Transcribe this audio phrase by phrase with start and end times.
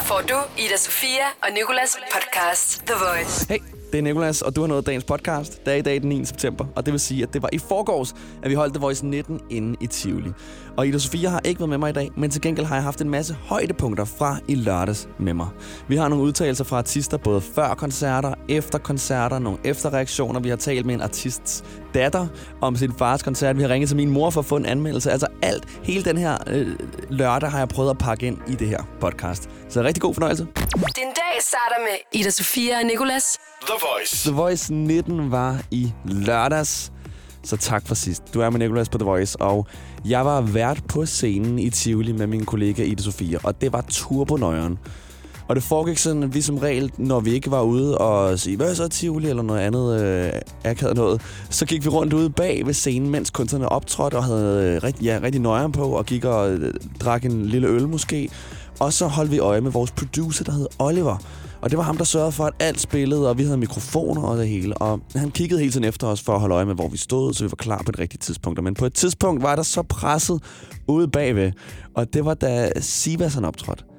[0.00, 3.46] Her får du Ida Sofia og Nikolas podcast The Voice.
[3.48, 3.58] Hey,
[3.92, 5.64] det er Nikolas, og du har nået dagens podcast.
[5.66, 6.24] Det er i dag den 9.
[6.24, 9.06] september, og det vil sige, at det var i forgårs, at vi holdt The Voice
[9.06, 10.30] 19 inde i Tivoli.
[10.76, 12.82] Og Ida Sofia har ikke været med mig i dag, men til gengæld har jeg
[12.82, 15.48] haft en masse højdepunkter fra i lørdags med mig.
[15.88, 20.40] Vi har nogle udtalelser fra artister, både før koncerter, efter koncerter, nogle efterreaktioner.
[20.40, 21.64] Vi har talt med en artists
[21.94, 22.26] datter
[22.60, 23.56] om sin fars koncert.
[23.56, 25.10] Vi har ringet til min mor for at få en anmeldelse.
[25.10, 26.76] Altså alt, hele den her øh,
[27.10, 29.48] lørdag har jeg prøvet at pakke ind i det her podcast.
[29.68, 30.46] Så rigtig god fornøjelse.
[30.74, 33.38] Din dag starter med Ida Sofia og Nikolas.
[33.66, 34.30] The Voice.
[34.30, 36.92] The Voice 19 var i lørdags.
[37.44, 38.34] Så tak for sidst.
[38.34, 39.66] Du er med Nicolas på The Voice, og
[40.04, 43.84] jeg var vært på scenen i Tivoli med min kollega Ida Sofia, og det var
[43.88, 44.78] turbonøjeren.
[45.50, 48.56] Og det foregik sådan, at vi som regel, når vi ikke var ude og sige,
[48.56, 50.32] hvad så Tivoli, eller noget andet øh,
[50.64, 54.74] akavet noget, så gik vi rundt ude bag ved scenen, mens kunstnerne optrådte og havde
[54.76, 58.30] øh, rigtig, ja, rigtig nøjeren på, og gik og øh, drak en lille øl måske.
[58.80, 61.16] Og så holdt vi øje med vores producer, der hed Oliver.
[61.60, 64.38] Og det var ham, der sørgede for, at alt spillede, og vi havde mikrofoner og
[64.38, 64.78] det hele.
[64.78, 67.34] Og han kiggede hele tiden efter os for at holde øje med, hvor vi stod,
[67.34, 68.62] så vi var klar på det rigtige tidspunkt.
[68.62, 70.42] Men på et tidspunkt var der så presset
[70.88, 71.52] ude bagved,
[71.94, 73.89] og det var da Sivas han optrådte.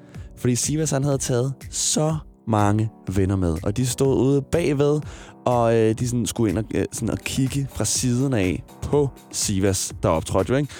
[0.42, 5.00] Fordi Sivas han havde taget så mange venner med, og de stod ude bagved,
[5.44, 9.10] og øh, de sådan skulle ind og, øh, sådan og kigge fra siden af på
[9.32, 10.72] Sivas, der optrådte jo, ikke?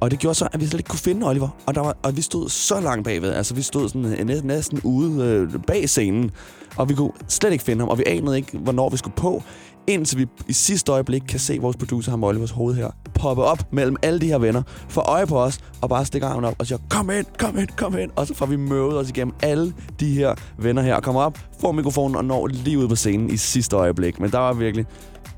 [0.00, 1.48] Og det gjorde så, at vi slet ikke kunne finde Oliver.
[1.66, 3.32] Og, der var, og vi stod så langt bagved.
[3.32, 6.30] Altså, vi stod sådan, øh, næsten, næsten ude øh, bag scenen.
[6.76, 7.88] Og vi kunne slet ikke finde ham.
[7.88, 9.42] Og vi anede ikke, hvornår vi skulle på.
[9.86, 13.72] Indtil vi i sidste øjeblik kan se vores producer, ham Olivers hoved her, poppe op
[13.72, 16.66] mellem alle de her venner, få øje på os, og bare stikke armen op og
[16.66, 18.10] siger, kom ind, kom ind, kom ind.
[18.16, 21.38] Og så får vi møvet os igennem alle de her venner her, og kommer op,
[21.60, 24.20] får mikrofonen og når lige ud på scenen i sidste øjeblik.
[24.20, 24.86] Men der var virkelig,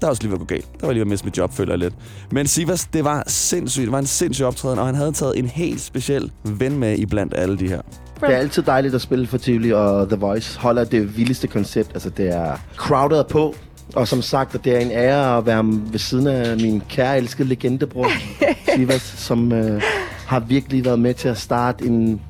[0.01, 0.81] der var også lige ved at gå galt.
[0.81, 1.95] Der var lige ved at miste mit job, føler jeg lidt.
[2.33, 3.85] Men Sivas, det var sindssygt.
[3.85, 7.07] Det var en sindssyg optræden, og han havde taget en helt speciel ven med i
[7.07, 7.81] blandt alle de her.
[8.21, 11.91] Det er altid dejligt at spille for Tivoli, og The Voice holder det vildeste koncept.
[11.95, 13.55] Altså, det er crowded på,
[13.95, 17.49] og som sagt, det er en ære at være ved siden af min kære elskede
[17.49, 18.09] legendebror,
[18.75, 19.83] Sivas, som øh,
[20.27, 22.21] har virkelig været med til at starte en,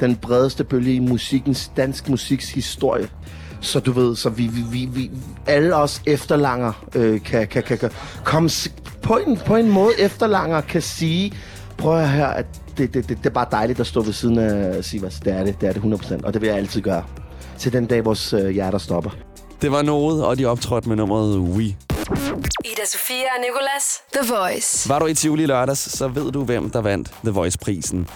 [0.00, 3.08] den bredeste bølge i musikkens, dansk musiks historie.
[3.60, 5.10] Så du ved, så vi, vi, vi, vi
[5.46, 7.90] alle os efterlanger øh, kan, kan, kan, kan
[8.24, 8.50] komme
[9.02, 11.32] på en, på en måde efterlanger kan sige,
[11.78, 12.46] prøv at høre, at
[12.78, 15.20] det, det, det, det er bare dejligt at stå ved siden af Sivas.
[15.20, 17.04] Det er det, det er det 100%, og det vil jeg altid gøre.
[17.58, 19.10] Til den dag, vores øh, hjerter stopper.
[19.62, 21.62] Det var noget, og de optrådte med nummeret We.
[22.64, 24.00] Ida Sofia og Nikolas.
[24.14, 24.88] The Voice.
[24.88, 28.08] Var du i Tivoli i lørdags, så ved du, hvem der vandt The Voice-prisen.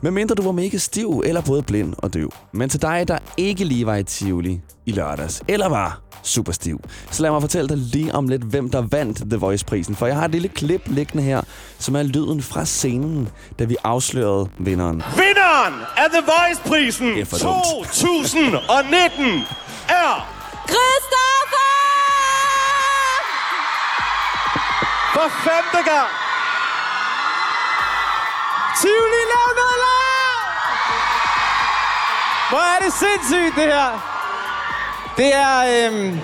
[0.00, 2.32] Medmindre du var mega stiv eller både blind og døv.
[2.52, 6.80] Men til dig, der ikke lige var i Tivoli i lørdags, eller var super stiv,
[7.10, 9.96] så lad mig fortælle dig lige om lidt, hvem der vandt The Voice-prisen.
[9.96, 11.40] For jeg har et lille klip liggende her,
[11.78, 13.28] som er lyden fra scenen,
[13.58, 15.02] da vi afslørede vinderen.
[15.16, 17.86] Vinderen af The Voice-prisen Det er for dumt.
[17.92, 19.42] 2019
[19.88, 20.33] er
[20.72, 21.74] Christoffer!
[25.14, 26.10] for femte gang
[28.80, 30.04] Tivoli Lavnuller!
[32.48, 34.10] Hvor er det sindssygt, det her.
[35.16, 36.20] Det er, øhm,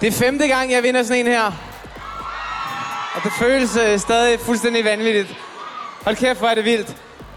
[0.00, 1.52] det er femte gang, jeg vinder sådan en her.
[3.14, 5.36] Og det føles øh, stadig fuldstændig vanvittigt.
[6.04, 6.96] Hold kæft, hvor er det vildt.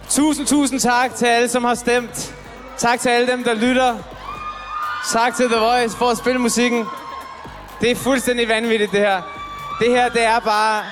[0.10, 2.36] Tusind, tusind tak til alle, som har stemt.
[2.78, 3.98] Tak til alle dem, der lytter.
[5.12, 6.86] Tak til The Voice for at spille musikken.
[7.82, 9.22] Det er fuldstændig vanvittigt, det her.
[9.80, 10.84] Det her, det er bare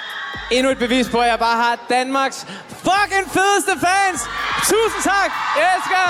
[0.52, 4.22] endnu et bevis på, at jeg bare har Danmarks fucking fedeste fans.
[4.62, 5.32] Tusind tak.
[5.58, 6.06] Jeg elsker.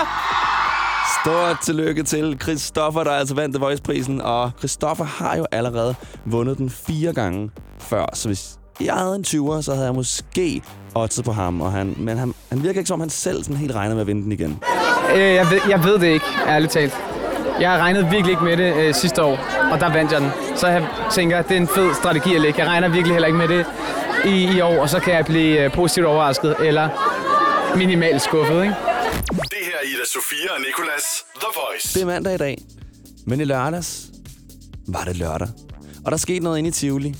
[1.21, 4.21] Stort tillykke til Christoffer, der altså vandt The Voice-prisen.
[4.21, 8.05] Og Christoffer har jo allerede vundet den fire gange før.
[8.13, 8.49] Så hvis
[8.81, 10.61] jeg havde en 20'er, så havde jeg måske
[10.95, 11.61] oddset på ham.
[11.61, 14.01] Og han, men han, han virker ikke som, om han selv sådan helt regner med
[14.01, 14.63] at vinde den igen.
[15.15, 17.12] Øh, jeg, ved, jeg ved det ikke, ærligt talt.
[17.59, 19.39] Jeg regnede virkelig ikke med det øh, sidste år,
[19.71, 20.31] og der vandt jeg den.
[20.55, 22.59] Så jeg tænker, at det er en fed strategi at lægge.
[22.59, 23.65] Jeg regner virkelig heller ikke med det
[24.25, 26.89] i, i år, og så kan jeg blive øh, positivt overrasket, eller
[27.77, 28.75] minimalt skuffet, ikke?
[29.31, 31.93] Det her er Ida Sofia og Nikolas The Voice.
[31.93, 32.57] Det er mandag i dag.
[33.25, 34.05] Men i lørdags
[34.87, 35.47] var det lørdag.
[36.05, 37.15] Og der skete noget inde i Tivoli.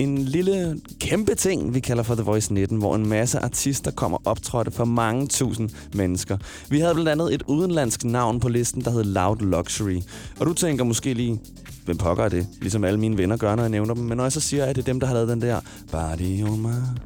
[0.00, 4.18] En lille kæmpe ting, vi kalder for The Voice 19, hvor en masse artister kommer
[4.24, 6.38] optrådte for mange tusind mennesker.
[6.70, 10.00] Vi havde blandt andet et udenlandsk navn på listen, der hed Loud Luxury.
[10.38, 11.40] Og du tænker måske lige,
[11.84, 12.46] hvem pokker er det?
[12.60, 14.04] Ligesom alle mine venner gør, når jeg nævner dem.
[14.04, 15.60] Men når jeg så siger, at det er dem, der har lavet den der
[15.90, 17.00] Body on my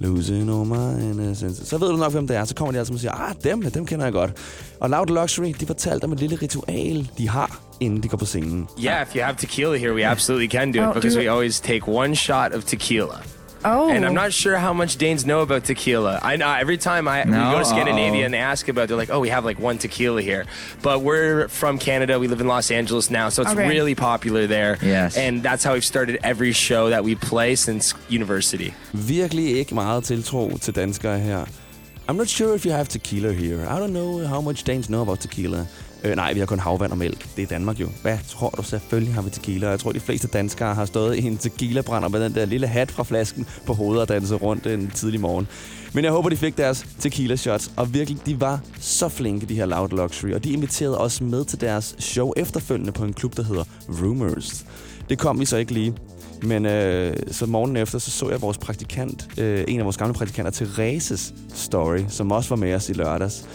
[0.00, 1.66] Losing all my innocence.
[1.66, 2.44] Så ved du nok, hvem det er.
[2.44, 4.30] Så kommer de altså og siger, ah, dem, dem kender jeg godt.
[4.80, 8.24] Og Loud Luxury, de fortalte om et lille ritual, de har, inden de går på
[8.24, 8.68] scenen.
[8.84, 11.30] Yeah, if you have tequila here, we absolutely can do it Oh, because do we
[11.30, 13.22] always take one shot of tequila.
[13.68, 13.88] Oh.
[13.94, 16.14] And I'm not sure how much Danes know about tequila.
[16.22, 18.24] I know every time I we go to Scandinavia Uh-oh.
[18.26, 20.44] and they ask about, it, they're like, "Oh, we have like one tequila here,"
[20.82, 22.12] but we're from Canada.
[22.24, 23.68] We live in Los Angeles now, so it's Okay.
[23.76, 24.72] really popular there.
[24.82, 25.16] Yes.
[25.24, 28.70] and that's how we've started every show that we play since university.
[28.92, 31.44] Virkelig ikke meget tiltro til danskere her.
[32.08, 33.58] I'm not sure if you have tequila here.
[33.68, 35.66] I don't know how much Danes know about tequila.
[36.06, 37.36] Øh, nej, vi har kun havvand og mælk.
[37.36, 37.88] Det er Danmark jo.
[38.02, 38.62] Hvad tror du?
[38.62, 39.68] Selvfølgelig har vi tequila.
[39.68, 42.90] Jeg tror, de fleste danskere har stået i en tequila-brænder med den der lille hat
[42.90, 45.48] fra flasken på hovedet og danset rundt en tidlig morgen.
[45.92, 47.70] Men jeg håber, de fik deres tequila shots.
[47.76, 50.32] Og virkelig, de var så flinke, de her Loud Luxury.
[50.32, 53.64] Og de inviterede os med til deres show efterfølgende på en klub, der hedder
[54.02, 54.66] Rumors.
[55.08, 55.94] Det kom vi så ikke lige.
[56.42, 60.14] Men øh, så morgenen efter, så så jeg vores praktikant, øh, en af vores gamle
[60.14, 63.48] praktikanter, Thereses story, som også var med os i lørdags.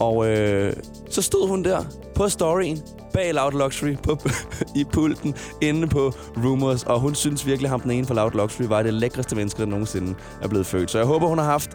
[0.00, 0.72] Og øh,
[1.10, 2.78] så stod hun der på storyen,
[3.12, 4.18] bag Loud Luxury, på,
[4.80, 6.12] i pulten, inde på
[6.44, 6.82] Rumors.
[6.82, 9.62] Og hun synes virkelig, at ham den ene fra Loud Luxury var det lækreste menneske,
[9.62, 10.90] der nogensinde er blevet født.
[10.90, 11.70] Så jeg håber, hun har haft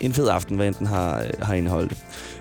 [0.00, 1.92] en fed aften, hvad enten har, øh, har indeholdt.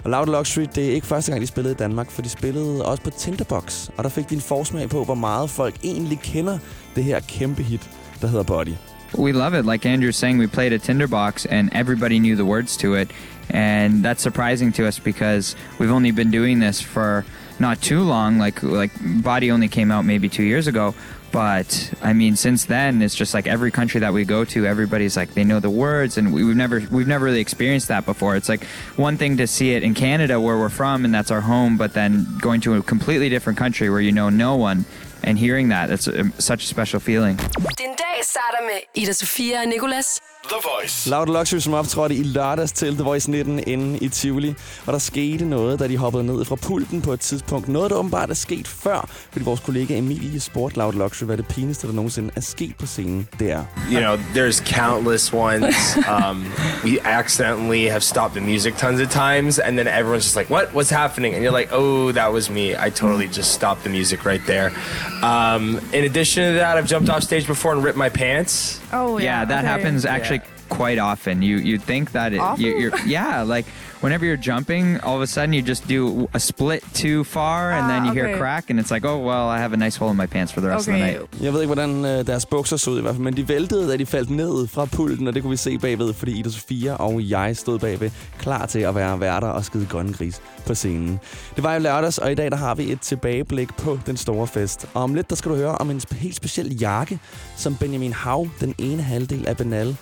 [0.04, 2.86] Og Loud Luxury, det er ikke første gang, de spillede i Danmark, for de spillede
[2.86, 3.90] også på Tinderbox.
[3.98, 6.58] Og der fik de en forsmag på, hvor meget folk egentlig kender
[6.96, 7.90] det her kæmpe hit,
[8.22, 8.74] der hedder Body.
[9.18, 9.66] We love it.
[9.66, 13.12] Like Andrew's saying, we played a tinderbox and everybody knew the words to it.
[13.50, 17.26] And that's surprising to us because we've only been doing this for
[17.60, 18.38] not too long.
[18.38, 18.92] Like like
[19.24, 20.94] Body only came out maybe two years ago.
[21.32, 25.18] But I mean, since then, it's just like every country that we go to, everybody's
[25.18, 28.38] like they know the words, and we, we've never we've never really experienced that before.
[28.38, 28.64] It's like
[28.96, 31.94] one thing to see it in Canada where we're from and that's our home, but
[31.94, 34.86] then going to a completely different country where you know no one
[35.26, 37.36] and hearing that, it's a, um, such a special feeling.
[37.36, 40.22] Dag med Ida Sofia og Nicolas.
[40.50, 41.10] The Voice.
[41.10, 44.56] Loud Luxury, som optrådte i lørdags til The Voice 19 inde i Tivoli.
[44.86, 47.68] Og der skete noget, da de hoppede ned fra pulten på et tidspunkt.
[47.68, 51.48] Noget, der åbenbart er sket før, fordi vores kollega Emilie spurgte Loud Luxury, hvad det
[51.48, 53.64] pinligste, der nogensinde er sket på scenen, det er.
[53.92, 55.76] You know, there's countless ones.
[56.16, 56.46] Um,
[56.84, 60.66] we accidentally have stopped the music tons of times, and then everyone's just like, "What?
[60.74, 62.66] What's happening?" And you're like, "Oh, that was me.
[62.88, 64.72] I totally just stopped the music right there."
[65.24, 68.82] Um, in addition to that, I've jumped off stage before and ripped my pants.
[68.94, 69.68] Oh, yeah, that okay.
[69.68, 70.35] happens actually
[70.70, 71.42] quite often.
[71.42, 72.66] You you think that it, Often?
[72.66, 73.66] you, you're yeah like
[74.02, 77.90] whenever you're jumping, all of a sudden you just do a split too far, and
[77.90, 78.34] then Ah, you hear okay.
[78.36, 80.54] a crack, and it's like, oh well, I have a nice hole in my pants
[80.54, 81.14] for the rest of the Okay.
[81.18, 81.42] night.
[81.44, 83.92] Jeg ved ikke, hvordan øh, deres bukser så ud i hvert fald, men de væltede,
[83.92, 86.94] da de faldt ned fra pulten, og det kunne vi se bagved, fordi Ida Sofia
[86.94, 88.10] og jeg stod bagved,
[88.40, 91.20] klar til at være værter og skide grønne gris på scenen.
[91.56, 94.48] Det var jo lørdags, og i dag der har vi et tilbageblik på den store
[94.48, 94.86] fest.
[94.94, 97.20] Og om lidt, der skal du høre om en helt speciel jakke,
[97.58, 99.96] som Benjamin Hav, den ene halvdel af Benal,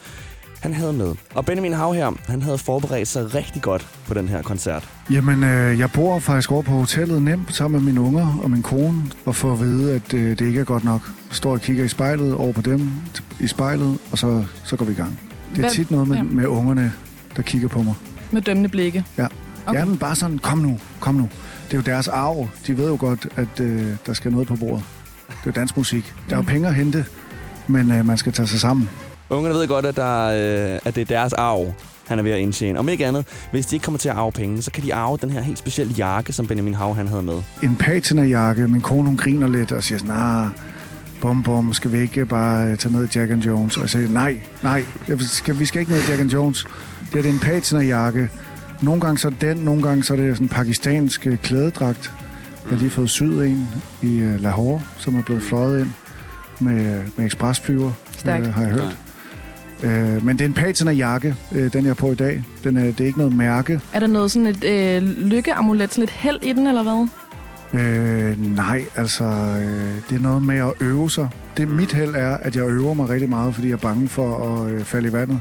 [0.64, 1.14] han havde med.
[1.36, 4.90] Og Benjamin Hav her, han havde forberedt sig rigtig godt på den her koncert.
[5.12, 8.62] Jamen, øh, jeg bor faktisk over på hotellet nemt sammen med mine unger og min
[8.62, 11.02] kone, og får at vide, at øh, det ikke er godt nok.
[11.32, 12.92] Står og kigger i spejlet over på dem,
[13.40, 15.20] i spejlet, og så, så går vi i gang.
[15.50, 16.24] Det er Hvem- tit noget med, ja.
[16.24, 16.94] med ungerne,
[17.36, 17.94] der kigger på mig.
[18.32, 19.06] Med dømmende blikke.
[19.18, 19.26] Ja.
[19.26, 19.36] Okay.
[19.66, 19.80] Okay.
[19.80, 21.30] Jamen, bare sådan, kom nu, kom nu.
[21.68, 22.48] Det er jo deres arv.
[22.68, 24.84] De ved jo godt, at øh, der skal noget på bordet.
[25.28, 26.14] Det er jo dansk musik.
[26.30, 27.06] Der er jo penge at hente,
[27.68, 28.90] men øh, man skal tage sig sammen.
[29.34, 31.74] Ungerne ved godt, at, der, øh, at det er deres arv,
[32.08, 32.80] han er ved at indtjene.
[32.80, 35.18] Om ikke andet, hvis de ikke kommer til at arve penge, så kan de arve
[35.22, 37.42] den her helt specielle jakke, som Benjamin Hav han havde med.
[37.64, 38.68] en patina-jakke.
[38.68, 40.48] Min kone, hun griner lidt og siger sådan, nah,
[41.22, 43.76] bum bum, skal vi ikke bare øh, tage ned i Jack and Jones?
[43.78, 44.84] Og jeg siger, nej, nej,
[45.20, 46.68] skal, vi skal ikke ned i Jack and Jones.
[47.12, 48.30] Det, er, det er en patina-jakke.
[48.82, 52.14] Nogle gange så er den, nogle gange så er det sådan en pakistansk øh, klædedragt.
[52.64, 53.68] Jeg har lige fået syet en
[54.02, 55.92] i øh, Lahore, som er blevet fløjet ind
[56.60, 57.92] med, med ekspresflyver,
[58.26, 58.98] øh, har jeg hørt.
[59.84, 62.44] Øh, men det er en patina-jakke, øh, den jeg har på i dag.
[62.64, 63.80] Den er, det er ikke noget mærke.
[63.94, 67.08] Er der noget sådan et øh, lykkeamulet, sådan lidt held i den, eller hvad?
[67.82, 71.30] Øh, nej, altså, øh, det er noget med at øve sig.
[71.58, 74.38] Det mit held er, at jeg øver mig rigtig meget, fordi jeg er bange for
[74.38, 75.40] at øh, falde i vandet.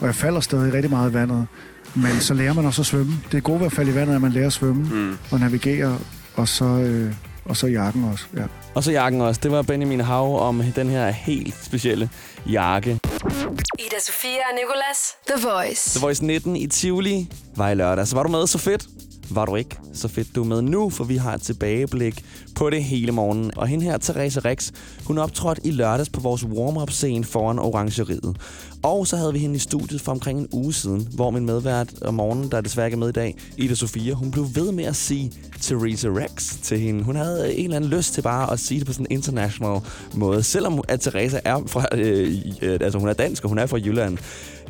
[0.00, 1.46] Og jeg falder stadig rigtig meget i vandet.
[1.94, 3.12] Men så lærer man også at svømme.
[3.32, 5.16] Det er gode ved at falde i vandet, at man lærer at svømme mm.
[5.30, 5.98] og navigere,
[6.34, 7.12] og så, øh,
[7.44, 8.24] og så jakken også.
[8.36, 8.42] Ja.
[8.74, 9.40] Og så jakken også.
[9.42, 12.10] Det var Benjamin Hav om den her helt specielle
[12.46, 12.98] jakke.
[13.26, 15.16] Ida Sofia og Nicolas.
[15.26, 15.90] The Voice.
[15.90, 18.08] The Voice 19 i Tivoli var i lørdag.
[18.08, 18.86] Så var du med så fedt?
[19.30, 22.70] Var du ikke så fedt, du er med nu, for vi har et tilbageblik på
[22.70, 23.50] det hele morgen.
[23.56, 24.72] Og hende her, Therese Rex,
[25.04, 28.36] hun optrådte i lørdags på vores warm-up scene foran Orangeriet.
[28.82, 32.02] Og så havde vi hende i studiet for omkring en uge siden, hvor min medvært
[32.02, 34.84] om morgenen, der desværre ikke er med i dag, Ida Sofia, hun blev ved med
[34.84, 37.04] at sige Therese Rex til hende.
[37.04, 39.80] Hun havde en eller anden lyst til bare at sige det på sådan en international
[40.14, 43.66] måde, selvom at Therese er fra, øh, øh, altså hun er dansk, og hun er
[43.66, 44.18] fra Jylland.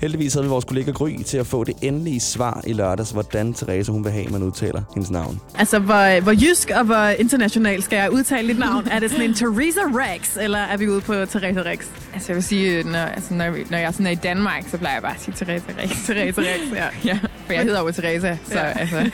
[0.01, 3.55] Heldigvis havde vi vores kollega Gry til at få det endelige svar i lørdags, hvordan
[3.55, 5.41] Therese hun vil have, man udtaler hendes navn.
[5.59, 8.89] Altså, hvor, hvor jysk og hvor international skal jeg udtale dit navn?
[8.91, 11.87] er det sådan en Theresa Rex, eller er vi ude på Theresa Rex?
[12.15, 14.95] Altså, jeg vil sige, når, altså, når, når jeg sådan er i Danmark, så plejer
[14.95, 16.87] jeg bare at sige Teresa Rex, Teresa Rex, ja.
[17.05, 17.19] ja.
[17.47, 18.65] For jeg hedder jo Teresa, så, Ja.
[18.65, 19.11] altså,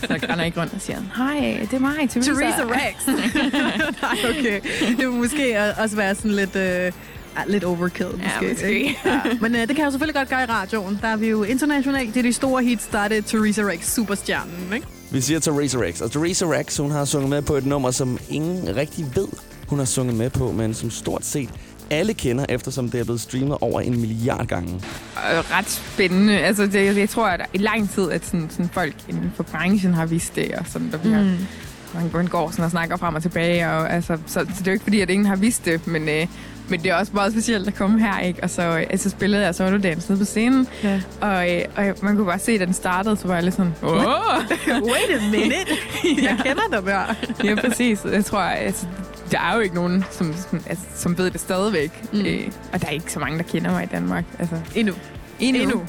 [0.00, 2.32] så jeg render ikke rundt og siger, hej, det er mig, Teresa.
[2.32, 3.06] Teresa Rex.
[4.02, 4.60] Nej, okay.
[4.88, 6.56] Det vil måske også være sådan lidt...
[6.56, 6.92] Øh,
[7.38, 8.48] Ja, lidt overkill, måske.
[8.52, 8.72] måske.
[8.78, 8.96] ikke?
[9.04, 9.20] Ja.
[9.40, 10.98] Men øh, det kan jeg jo selvfølgelig godt gøre i radioen.
[11.02, 12.14] Der er vi jo internationalt.
[12.14, 14.86] Det er de store hits, der er det Teresa Rex, superstjernen, ikke?
[15.10, 18.18] Vi siger Theresa Rex, og Theresa Rex, hun har sunget med på et nummer, som
[18.28, 19.28] ingen rigtig ved,
[19.68, 21.48] hun har sunget med på, men som stort set
[21.90, 24.74] alle kender, eftersom det er blevet streamet over en milliard gange.
[25.14, 26.38] Og ret spændende.
[26.38, 29.94] Altså, det, jeg, tror, at i lang tid, at sådan, sådan folk inden for branchen
[29.94, 31.36] har vidst det, og sådan, der bliver, Mm.
[31.94, 34.62] man, man går sådan og snakker frem og tilbage, og, altså, så, så, det er
[34.66, 36.26] jo ikke fordi, at ingen har vidst det, men, øh,
[36.68, 38.42] men det er også meget specielt at komme her, ikke?
[38.42, 41.00] Og så, øh, altså, spillede jeg solo dance nede på scenen, Ja.
[41.20, 43.74] og, øh, og man kunne bare se, at den startede, så var jeg lidt sådan,
[43.82, 43.92] åh!
[44.68, 45.72] Wait a minute.
[46.22, 47.14] Jeg kender dem her.
[47.44, 48.04] ja, præcis.
[48.12, 48.86] Jeg tror, altså,
[49.30, 52.02] der er jo ikke nogen, som, som, altså, som ved det stadigvæk.
[52.12, 52.20] Mm.
[52.20, 52.40] Øh,
[52.72, 54.24] og der er ikke så mange, der kender mig i Danmark.
[54.38, 54.94] Altså, Endnu.
[55.40, 55.62] endnu.
[55.62, 55.82] Endnu.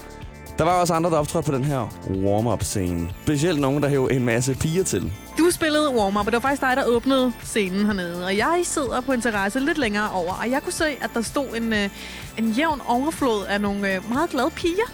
[0.58, 3.10] Der var også andre, der optrådte på den her warm-up-scene.
[3.24, 5.14] Specielt nogen, der hævde en masse piger til.
[5.38, 8.26] Du spillede warm-up, og det var faktisk dig, der åbnede scenen hernede.
[8.26, 11.22] Og jeg sidder på en terrasse lidt længere over, og jeg kunne se, at der
[11.22, 11.90] stod en, øh,
[12.38, 14.92] en jævn overflod af nogle øh, meget glade piger.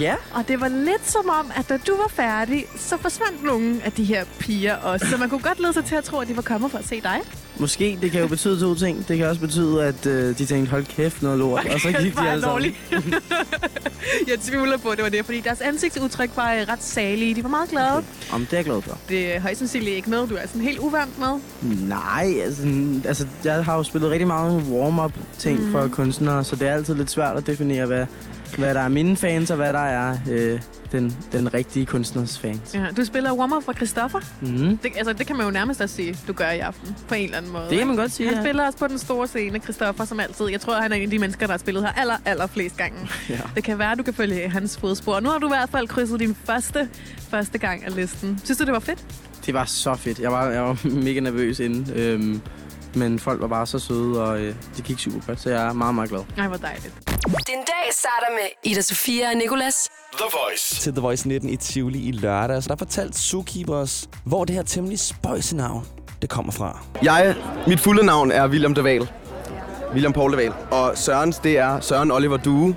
[0.00, 0.14] Ja.
[0.34, 3.92] Og det var lidt som om, at da du var færdig, så forsvandt nogle af
[3.92, 5.06] de her piger også.
[5.06, 6.88] Så man kunne godt lede sig til at tro, at de var kommet for at
[6.88, 7.20] se dig.
[7.56, 9.08] Måske, det kan jo betyde to ting.
[9.08, 11.66] Det kan også betyde, at øh, de tænkte, hold kæft, noget lort.
[11.74, 12.74] Og så gik de alle sammen.
[14.30, 17.34] jeg tvivler på, at det var det, fordi deres ansigtsudtryk var øh, ret salige.
[17.34, 18.04] De var meget glade.
[18.32, 18.98] Om det er jeg glad for.
[19.08, 21.40] Det er højst sandsynligt ikke noget, du er sådan helt uvant med.
[21.88, 22.62] Nej, altså,
[23.04, 25.72] altså jeg har jo spillet rigtig mange warm-up ting mm.
[25.72, 28.06] for kunstnere, så det er altid lidt svært at definere, hvad,
[28.58, 30.60] hvad der er mine fans, og hvad der er øh,
[30.92, 32.74] den, den rigtige kunstners fans.
[32.74, 34.20] Ja, du spiller warm-up for Christoffer.
[34.40, 34.78] Mm.
[34.78, 37.24] Det, altså, det kan man jo nærmest også sige, du gør i aften, på en
[37.24, 37.66] eller anden måde.
[37.70, 38.42] Det kan man godt sige, Han ja.
[38.42, 40.48] spiller også på den store scene, Christoffer, som altid.
[40.48, 42.76] Jeg tror, han er en af de mennesker, der har spillet her aller, aller flest
[42.76, 42.98] gange.
[43.28, 43.38] Ja.
[43.54, 45.20] Det kan være, du kan følge hans fodspor.
[45.20, 46.88] Nu har du i hvert fald krydset din første,
[47.30, 48.40] første gang af listen.
[48.44, 49.04] Synes du, det var fedt?
[49.46, 50.18] Det var så fedt.
[50.18, 52.40] Jeg var, jeg var mega nervøs inden, øhm,
[52.94, 55.72] men folk var bare så søde, og øh, det gik super godt, så jeg er
[55.72, 56.20] meget, meget glad.
[56.36, 56.94] Nej, hvor dejligt.
[57.26, 59.88] Din dag starter med Ida Sofia og Nicolas.
[60.12, 60.74] The Voice.
[60.80, 62.62] Til The Voice 19 i Tivoli i lørdag.
[62.62, 65.86] Så der fortalte Zookeeper os, hvor det her temmelig spøjse navn,
[66.22, 66.78] det kommer fra.
[67.02, 69.08] Jeg, mit fulde navn er William Deval.
[69.92, 70.52] William Paul Deval.
[70.70, 72.76] Og Sørens, det er Søren Oliver Due.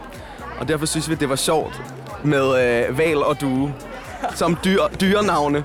[0.60, 1.82] Og derfor synes vi, det var sjovt
[2.24, 3.74] med øh, val og due
[4.36, 5.64] som dyr, dyrenavne.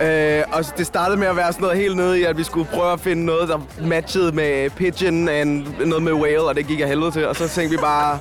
[0.00, 2.68] Øh, og det startede med at være sådan noget helt nede i, at vi skulle
[2.74, 5.46] prøve at finde noget, der matchede med pigeon og
[5.86, 7.26] noget med whale, og det gik jeg helvede til.
[7.26, 8.18] Og så tænkte vi bare,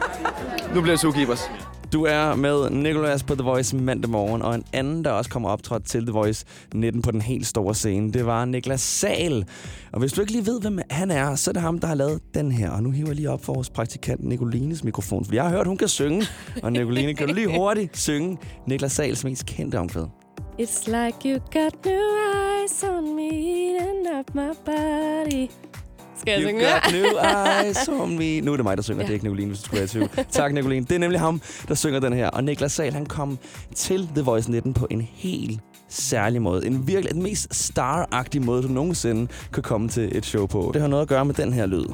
[0.74, 1.50] nu bliver det zookeepers.
[1.94, 5.50] Du er med Nicolas på The Voice mandag morgen, og en anden, der også kommer
[5.50, 9.46] optrådt til The Voice 19 på den helt store scene, det var Niklas Sal.
[9.92, 11.96] Og hvis du ikke lige ved, hvem han er, så er det ham, der har
[11.96, 12.72] lavet den her.
[12.72, 15.68] Og nu hiver jeg lige op for vores praktikant Nicolines mikrofon, for jeg har hørt,
[15.68, 16.26] hun kan synge.
[16.64, 18.38] Og Nicoline, kan du lige hurtigt synge
[18.68, 20.06] Niklas Sals mest kendte omkvæd?
[20.60, 25.50] It's like you got new eyes on me, eating up my body.
[26.26, 27.20] Skal jeg synge got new
[27.64, 28.42] eyes on me.
[28.42, 29.04] Nu er det mig, der synger, ja.
[29.04, 30.10] det er ikke Nicoline, hvis du skulle være i tvivl.
[30.32, 30.86] Tak, Nicoline.
[30.86, 32.30] Det er nemlig ham, der synger den her.
[32.30, 33.38] Og Niklas Sal, han kom
[33.76, 36.68] til The Voice 19 på en helt særlig måde.
[36.68, 40.72] En virkelig, den mest star måde, du nogensinde kan komme til et show på.
[40.74, 41.86] Det har noget at gøre med den her lyd.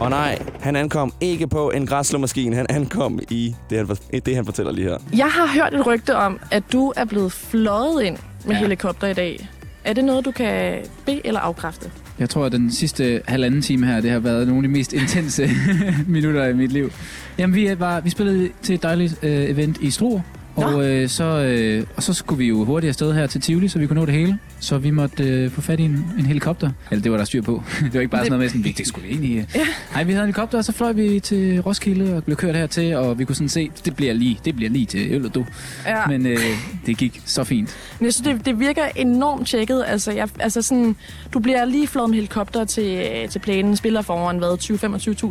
[0.00, 2.56] Og nej, han ankom ikke på en græsslåmaskine.
[2.56, 4.98] Han ankom i det, han, det, han fortæller lige her.
[5.16, 8.60] Jeg har hørt et rygte om, at du er blevet fløjet ind med ja.
[8.60, 9.48] helikopter i dag.
[9.84, 11.90] Er det noget, du kan be- eller afkræfte?
[12.18, 14.92] Jeg tror, at den sidste halvanden time her, det har været nogle af de mest
[14.92, 15.50] intense
[16.06, 16.92] minutter i mit liv.
[17.38, 20.20] Jamen, vi, var, vi spillede til et dejligt øh, event i Struer,
[20.56, 23.78] og, øh, så, øh, og så skulle vi jo hurtigt afsted her til Tivoli, så
[23.78, 24.38] vi kunne nå det hele.
[24.60, 26.70] Så vi måtte øh, få fat i en, en helikopter.
[26.90, 27.62] Eller det var der styr på.
[27.80, 29.38] det var ikke bare sådan noget med sådan, det skulle vi egentlig...
[29.38, 29.44] Øh.
[29.54, 29.66] Ja.
[29.94, 32.96] Nej, vi havde en helikopter, og så fløj vi til Roskilde og blev kørt hertil,
[32.96, 35.46] og vi kunne sådan se, det bliver lige, det bliver lige til øl og du.
[35.86, 36.06] Ja.
[36.06, 36.38] Men øh,
[36.86, 37.76] det gik så fint.
[37.98, 39.84] Men jeg synes, det, det virker enormt tjekket.
[39.86, 40.96] Altså, jeg, altså sådan,
[41.34, 44.58] du bliver lige flået med helikopter til, til planen, spiller foran hvad,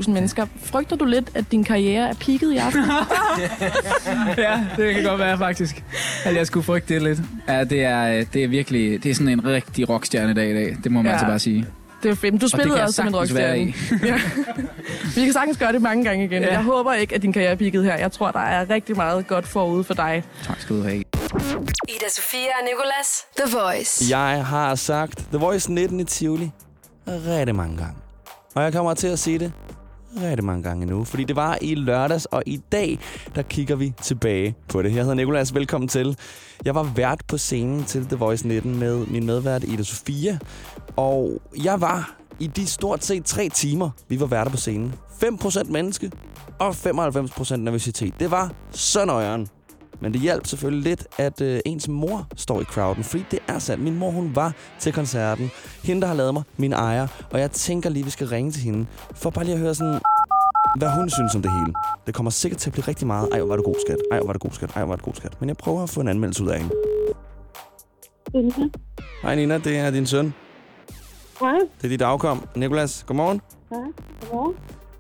[0.03, 0.45] 20-25.000 mennesker.
[0.63, 2.83] Frygter du lidt, at din karriere er peaked i aften?
[4.45, 5.83] ja, det kan godt være faktisk.
[6.25, 7.19] At jeg skulle frygte det lidt.
[7.48, 10.77] Ja, det er, det er virkelig, det er sådan en rigtig rockstjerne dag i dag.
[10.83, 11.11] Det må man Ja.
[11.11, 11.65] altså bare sige.
[12.03, 12.41] Det er fedt.
[12.41, 13.73] Du Og spillede jeg også som en rockstjerne.
[14.09, 14.19] ja.
[15.15, 16.41] Vi kan sagtens gøre det mange gange igen.
[16.43, 16.51] Ja.
[16.53, 17.95] Jeg håber ikke, at din karriere er peaked her.
[17.97, 20.23] Jeg tror, der er rigtig meget godt forude for dig.
[20.43, 20.95] Tak skal du have.
[21.88, 23.25] Ida Sofia og Nicolas.
[23.38, 24.17] The Voice.
[24.17, 26.51] Jeg har sagt The Voice 19 i Tivoli
[27.07, 27.93] rigtig mange gange.
[28.55, 29.51] Og jeg kommer til at sige det
[30.16, 31.04] rigtig mange gange nu.
[31.04, 33.00] Fordi det var i lørdags, og i dag,
[33.36, 34.96] der kigger vi tilbage på det.
[34.96, 36.18] Jeg hedder Nikolas, velkommen til.
[36.66, 40.39] Jeg var vært på scenen til The Voice 19 med min medvært Ida Sofia.
[40.96, 44.94] Og jeg var i de stort set tre timer, vi var værter på scenen.
[45.24, 46.12] 5% menneske
[46.60, 48.13] og 95% nervøsitet.
[48.20, 49.48] Det var så nøjeren.
[50.01, 53.60] Men det hjalp selvfølgelig lidt, at øh, ens mor står i crowden, fordi det er
[53.60, 53.84] sandt.
[53.84, 55.51] Min mor, hun var til koncerten.
[55.84, 57.08] Hende, der har lavet mig, min ejer.
[57.32, 60.00] Og jeg tænker lige, vi skal ringe til hende, for bare lige at høre sådan,
[60.77, 61.74] hvad hun synes om det hele.
[62.08, 63.29] Det kommer sikkert til at blive rigtig meget.
[63.32, 63.98] Ej, hvor var du god, skat.
[64.12, 64.70] Ej, hvor var du god, skat.
[64.75, 65.39] Ej, hvor var du god, skat.
[65.39, 66.74] Men jeg prøver at få en anmeldelse ud af hende.
[69.22, 70.34] Hej Nina, det er din søn.
[71.39, 71.60] Hej.
[71.77, 72.48] Det er dit afkom.
[72.56, 73.41] Nikolas, godmorgen.
[73.72, 73.75] Ja,
[74.22, 74.56] godmorgen.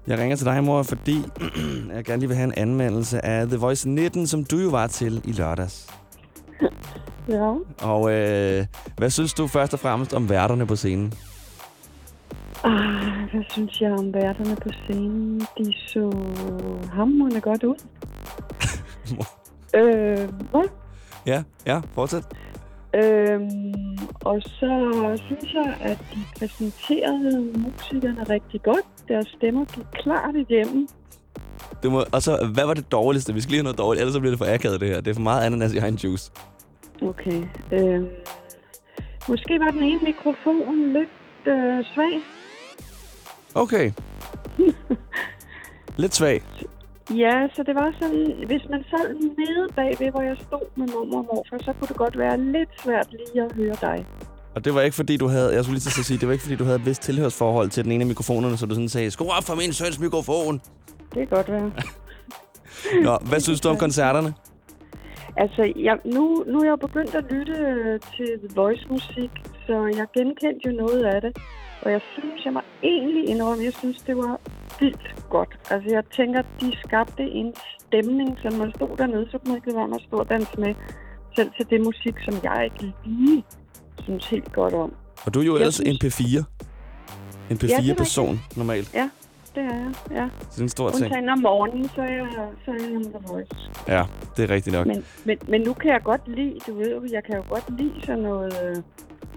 [0.07, 1.15] Jeg ringer til dig, mor, fordi
[1.95, 4.87] jeg gerne lige vil have en anmeldelse af The Voice 19, som du jo var
[4.87, 5.87] til i lørdags.
[7.29, 7.53] Ja.
[7.81, 8.65] Og øh,
[8.97, 11.13] hvad synes du først og fremmest om værterne på scenen?
[12.63, 15.39] Ah, hvad synes jeg om værterne på scenen?
[15.39, 16.11] De så
[16.93, 17.75] hamrende godt ud.
[19.79, 20.69] øh, hvad?
[21.25, 22.23] Ja, ja, fortsæt.
[22.95, 23.73] Øhm,
[24.25, 28.85] og så synes jeg, at de præsenterede musikerne rigtig godt.
[29.09, 30.87] Deres stemmer gik klart igennem.
[31.83, 33.33] Du må, og så, hvad var det dårligste?
[33.33, 35.01] Vi skal lige have noget dårligt, ellers så bliver det for akavet det her.
[35.01, 36.31] Det er for meget ananas i egen juice.
[37.01, 37.43] Okay.
[37.71, 38.07] Øhm,
[39.29, 41.09] måske var den ene mikrofon lidt
[41.45, 42.13] øh, svag.
[43.55, 43.91] Okay.
[46.03, 46.41] Lidt svag.
[47.15, 51.17] Ja, så det var sådan, hvis man sad nede bagved, hvor jeg stod med mormor
[51.17, 54.05] og morfar, så kunne det godt være lidt svært lige at høre dig.
[54.55, 56.33] Og det var ikke fordi, du havde, jeg skulle lige til at sige, det var
[56.33, 58.89] ikke fordi, du havde et vist tilhørsforhold til den ene af mikrofonerne, så du sådan
[58.89, 60.61] sagde, skru op for min søns mikrofon.
[61.13, 61.71] Det kan godt være.
[63.07, 64.33] Nå, hvad synes du om koncerterne?
[65.37, 69.31] Altså, jeg, nu, nu er jeg jo begyndt at lytte øh, til Voice-musik,
[69.65, 71.37] så jeg genkendte jo noget af det.
[71.81, 74.39] Og jeg synes, jeg må egentlig indrømme, jeg synes, det var
[74.79, 75.53] vildt godt.
[75.71, 79.77] Altså, jeg tænker, de skabte en stemning, når man stod dernede, så kunne man ikke
[79.79, 80.73] være med at stå og danse med.
[81.35, 83.43] Selv til det musik, som jeg ikke lige
[84.03, 84.93] synes helt godt om.
[85.25, 86.43] Og du er jo Jeg ellers synes- en P4.
[87.49, 88.93] En Ja, det er P4-person, normalt.
[88.93, 89.09] Ja,
[89.55, 90.29] det er jeg, ja.
[90.39, 91.03] Så det er en stor ting.
[91.05, 92.27] Undtagen om morgenen, så er jeg,
[92.65, 93.55] så er jeg on The Voice.
[93.87, 94.03] Ja,
[94.37, 94.87] det er rigtigt nok.
[94.87, 97.77] Men, men, men nu kan jeg godt lide, du ved jo, jeg kan jo godt
[97.79, 98.75] lide sådan noget øh,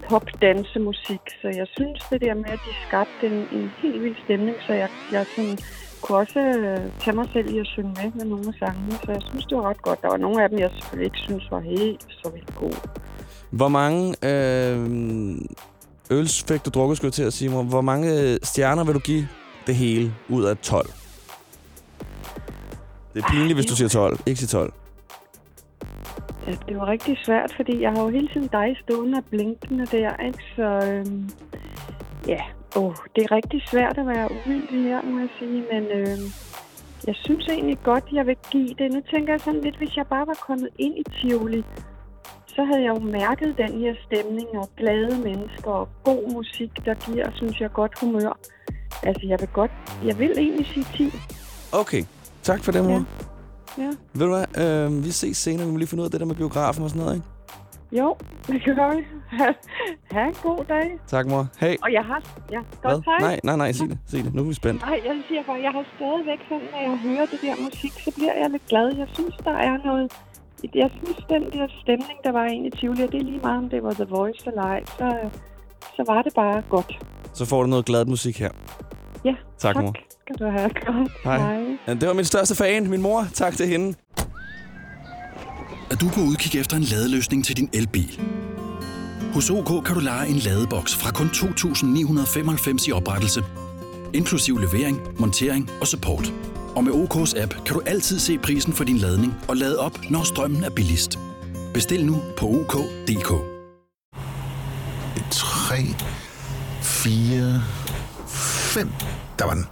[0.09, 4.55] pop-dansemusik, så jeg synes det der med, at de skabte en, en helt vild stemning,
[4.67, 5.57] så jeg, jeg sådan,
[6.01, 9.11] kunne også øh, tage mig selv i at synge med med nogle af sangene, så
[9.11, 10.01] jeg synes, det var ret godt.
[10.01, 12.77] Der var nogle af dem, jeg selvfølgelig ikke synes var helt så vildt gode.
[13.53, 14.79] Hvor mange øh,
[16.11, 17.63] øls fik du drukket, skulle jeg til at sige mig?
[17.63, 19.27] Hvor mange øh, stjerner vil du give
[19.67, 20.87] det hele ud af 12?
[23.13, 24.19] Det er pinligt, hvis du siger 12.
[24.25, 24.73] Ikke sige 12.
[26.67, 30.25] Det var rigtig svært, fordi jeg har jo hele tiden dig stående og blinkende der,
[30.27, 30.43] ikke?
[30.55, 31.29] Så øhm,
[32.27, 32.41] ja,
[32.75, 36.27] oh, det er rigtig svært at være uvildig her, må jeg sige, men øhm,
[37.07, 38.91] jeg synes egentlig godt, jeg vil give det.
[38.93, 41.63] Nu tænker jeg sådan lidt, hvis jeg bare var kommet ind i Tivoli,
[42.55, 46.93] så havde jeg jo mærket den her stemning og glade mennesker og god musik, der
[46.93, 48.37] giver, synes jeg, godt humør.
[49.03, 49.71] Altså, jeg vil godt,
[50.05, 51.11] jeg vil egentlig sige 10.
[51.71, 52.03] Okay,
[52.43, 52.91] tak for det, mor.
[52.91, 53.03] Ja.
[53.77, 53.89] Ja.
[54.13, 55.65] Ved du hvad, øh, vi ses senere.
[55.65, 57.27] Vi må lige finde ud af det der med biografen og sådan noget, ikke?
[57.91, 58.15] Jo,
[58.47, 59.01] det gør vi.
[60.11, 60.99] Ha, en god dag.
[61.07, 61.47] Tak, mor.
[61.59, 61.77] Hej.
[61.81, 62.21] Og jeg har...
[62.51, 63.19] Ja, godt, hej.
[63.19, 63.97] Nej, nej, nej, sig det.
[64.07, 64.33] Sig det.
[64.33, 64.81] Nu er vi spændt.
[64.81, 68.11] Nej, jeg siger bare, jeg har stadigvæk sådan, når jeg hører det der musik, så
[68.15, 68.95] bliver jeg lidt glad.
[68.97, 70.11] Jeg synes, der er noget...
[70.75, 73.57] Jeg synes, den der stemning, der var inde i Tivoli, og det er lige meget,
[73.57, 75.29] om det var The Voice eller ej, så,
[75.95, 76.99] så var det bare godt.
[77.33, 78.49] Så får du noget glad musik her.
[79.25, 79.93] Ja, Tak, mor.
[80.21, 81.11] skal du have godt.
[81.23, 81.77] Hej.
[81.87, 83.25] Ja, det var min største fan, min mor.
[83.33, 83.97] Tak til hende.
[85.91, 88.21] Er du på udkig efter en ladeløsning til din elbil?
[89.33, 93.41] Hos OK kan du lege en ladeboks fra kun 2.995 i oprettelse,
[94.13, 96.33] inklusiv levering, montering og support.
[96.75, 99.99] Og med OK's app kan du altid se prisen for din ladning og lade op,
[100.09, 101.19] når strømmen er billigst.
[101.73, 103.33] Bestil nu på OK.dk.
[105.31, 105.75] 3,
[106.81, 107.61] 4,
[108.27, 108.89] 5.
[109.39, 109.65] Der var den.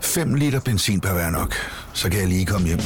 [0.00, 1.54] 5 liter benzin per hver nok.
[1.92, 2.80] Så kan jeg lige komme hjem.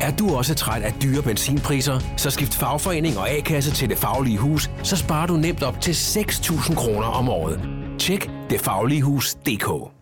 [0.00, 4.38] Er du også træt af dyre benzinpriser, så skift fagforening og A-kasse til Det Faglige
[4.38, 7.60] Hus, så sparer du nemt op til 6.000 kroner om året.
[7.98, 10.01] Tjek detfagligehus.dk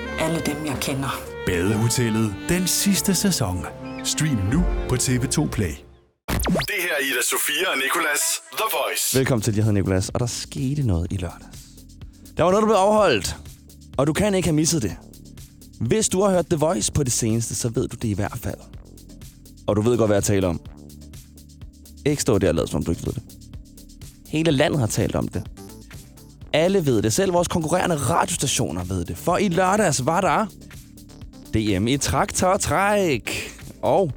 [0.21, 1.21] alle dem, jeg kender.
[1.45, 3.65] Badehotellet den sidste sæson.
[4.03, 5.73] Stream nu på TV2 Play.
[6.27, 9.17] Det her er Ida Sofia og Nicolas The Voice.
[9.17, 11.57] Velkommen til, jeg hedder Nikolas, og der skete noget i lørdags.
[12.37, 13.35] Der var noget, der blev afholdt,
[13.97, 14.95] og du kan ikke have misset det.
[15.79, 18.37] Hvis du har hørt The Voice på det seneste, så ved du det i hvert
[18.43, 18.59] fald.
[19.67, 20.61] Og du ved godt, hvad jeg taler om.
[22.05, 23.23] Ikke stå der og lade, som om du ikke ved det.
[24.27, 25.43] Hele landet har talt om det.
[26.53, 27.13] Alle ved det.
[27.13, 29.17] Selv vores konkurrerende radiostationer ved det.
[29.17, 30.45] For i lørdags var der
[31.53, 33.51] DM i traktortræk.
[33.81, 34.11] Og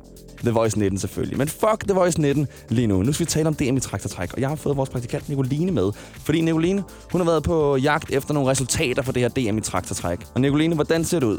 [0.44, 1.38] The Voice 19 selvfølgelig.
[1.38, 3.02] Men fuck The Voice 19 lige nu.
[3.02, 4.32] Nu skal vi tale om DM i traktortræk.
[4.32, 5.92] Og jeg har fået vores praktikant Nicoline med.
[6.12, 9.60] Fordi Nicoline, hun har været på jagt efter nogle resultater for det her DM i
[9.60, 10.18] traktortræk.
[10.34, 11.38] Og Nicoline, hvordan ser det ud?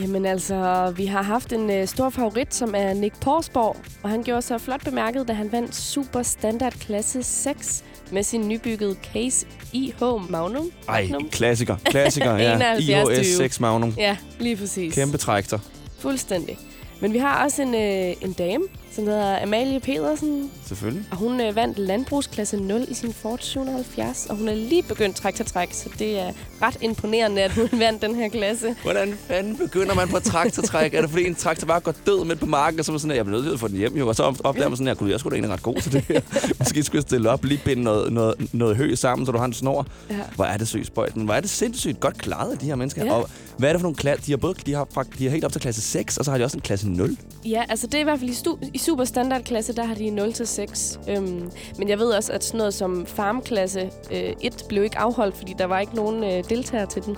[0.00, 3.76] Jamen altså, vi har haft en øh, stor favorit, som er Nick Porsborg.
[4.02, 8.48] Og han gjorde sig flot bemærket, da han vandt Super Standard Klasse 6 med sin
[8.48, 10.70] nybyggede Case IH Magnum.
[10.88, 11.28] Ej, Magnum.
[11.28, 11.76] klassiker.
[11.84, 12.54] Klassiker, ja.
[12.54, 13.36] 71 IOS tyve.
[13.36, 13.94] 6 Magnum.
[13.98, 14.94] Ja, lige præcis.
[14.94, 15.60] Kæmpe traktor.
[15.98, 16.58] Fuldstændig.
[17.00, 20.50] Men vi har også en, øh, en dame, som hedder Amalie Pedersen.
[20.66, 21.04] Selvfølgelig.
[21.10, 24.26] Og hun øh, vandt landbrugsklasse 0 i sin Ford 770.
[24.30, 28.14] Og hun er lige begyndt traktortræk, så det er ret imponerende, at hun vandt den
[28.14, 28.76] her klasse.
[28.82, 30.94] Hvordan fanden begynder man på traktortræk?
[30.94, 33.00] er det fordi en traktor bare går død midt på marken, og så er man
[33.00, 34.08] sådan, at jeg bliver nødt til at få den hjem, jo.
[34.08, 36.20] Og så opdager man sådan, at jeg skulle da egentlig ret god til det her.
[36.58, 39.44] Måske skulle jeg stille op, lige binde noget, noget, noget hø sammen, så du har
[39.44, 39.86] en snor.
[40.10, 40.14] Ja.
[40.34, 41.16] Hvor er det spøjt.
[41.16, 43.04] Men hvor er det sindssygt godt klaret af de her mennesker.
[43.04, 43.12] Ja.
[43.12, 43.28] Og
[43.58, 44.24] hvad er det for nogle klasser?
[44.26, 46.30] De har både de har, fakt- de har helt op til klasse 6, og så
[46.30, 47.16] har de også en klasse 0.
[47.44, 50.08] Ja, altså det er i hvert fald i, stu- i super standardklasse, der har de
[50.08, 50.98] 0-6.
[51.10, 55.36] Øhm, men jeg ved også, at sådan noget som farmklasse øh, 1 blev ikke afholdt,
[55.36, 57.16] fordi der var ikke nogen øh, deltagere til den.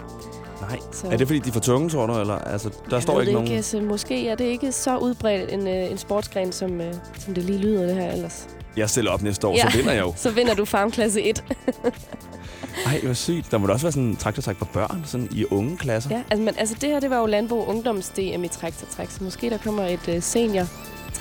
[0.61, 0.79] Nej.
[0.93, 2.19] Så- Er det fordi, de er for tunge, tror du?
[2.21, 2.39] Eller?
[2.39, 3.47] Altså, der Jeg står ikke det nogen...
[3.47, 7.35] Ikke, altså, måske er det ikke så udbredt en, øh, en sportsgren, som, øh, som
[7.35, 8.49] det lige lyder det her ellers.
[8.77, 10.13] Jeg stiller op næste år, så vinder jeg jo.
[10.27, 11.45] så vinder du farmklasse 1.
[12.87, 13.51] Ej, hvor sygt.
[13.51, 16.11] Der må da også være sådan en traktortræk for børn, sådan i unge klasser.
[16.11, 19.25] ja, altså, men, altså det her, det var jo Landbrug Ungdoms DM i traktortræk, så
[19.25, 20.67] måske der kommer et øh, senior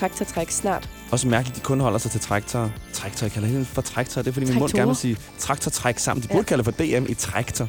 [0.00, 0.88] traktortræk snart.
[1.10, 2.70] Også mærkeligt, de kun holder sig til traktor.
[2.92, 4.22] Traktor, jeg kalder det for traktor.
[4.22, 4.80] Det er, fordi min mund Traktorer.
[4.80, 6.22] gerne vil sige traktortræk sammen.
[6.22, 6.42] De burde Ja.
[6.44, 7.68] kalde for DM i traktor.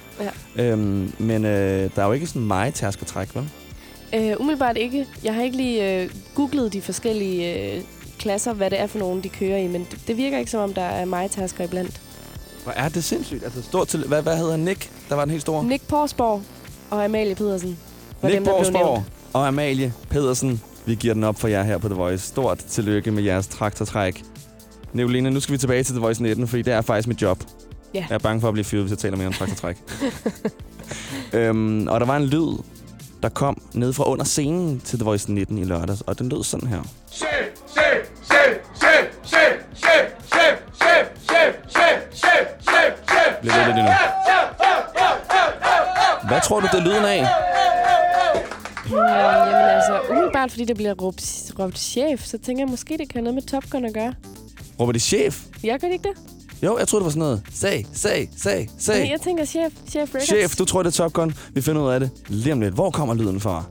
[0.57, 0.63] Ja.
[0.63, 3.49] Øhm, men øh, der er jo ikke sådan meget tærskertræk, vel?
[4.15, 5.05] Øh, umiddelbart ikke.
[5.23, 7.81] Jeg har ikke lige øh, googlet de forskellige øh,
[8.19, 10.59] klasser, hvad det er for nogen, de kører i, men det, det virker ikke som
[10.61, 12.01] om, der er majtasker iblandt.
[12.63, 13.43] Hvor er det sindssygt.
[13.43, 14.57] Altså, stort til, hvad, hvad hedder?
[14.57, 14.89] Nick?
[15.09, 15.63] Der var den helt store.
[15.63, 16.41] Nick Porsborg
[16.89, 17.77] og Amalie Pedersen
[18.23, 19.03] Nick dem, nævnt.
[19.33, 20.61] og Amalie Pedersen.
[20.87, 22.27] Vi giver den op for jer her på The Voice.
[22.27, 24.23] Stort tillykke med jeres traktortræk.
[24.93, 27.43] Nicoline, nu skal vi tilbage til The Voice 19, fordi det er faktisk mit job.
[27.93, 28.05] Ja.
[28.09, 29.77] Jeg er bange for at blive fyret, hvis jeg taler mere om traktortræk.
[31.33, 32.57] øhm, og der var en lyd,
[33.23, 36.43] der kom ned fra under scenen til The Voice 19 i lørdags, og den lød
[36.43, 36.81] sådan her.
[37.11, 37.27] Chef,
[37.67, 43.41] chef, chef, chef, chef, chef, chef, chef, chef, chef, chef, chef, chef.
[43.41, 43.91] Bliv ved lidt endnu.
[46.27, 47.27] Hvad tror du, det er lyden af?
[48.85, 53.09] Hmm, jamen altså, umiddelbart fordi det bliver råbt, råbt chef, så tænker jeg måske, det
[53.09, 54.13] kan have noget med Top Gun at gøre.
[54.79, 55.45] Råber det chef?
[55.63, 56.17] Jeg gør det ikke det?
[56.63, 57.41] Jo, jeg troede, det var sådan noget.
[57.53, 58.99] Sag, sag, sag, sag.
[58.99, 59.73] Nej, jeg tænker chef.
[59.89, 60.27] Chef Records.
[60.27, 61.33] Chef, du tror, det er Top Gun.
[61.53, 62.73] Vi finder ud af det lige om lidt.
[62.73, 63.63] Hvor kommer lyden fra?